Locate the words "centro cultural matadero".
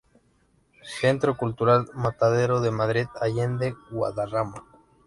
0.99-2.59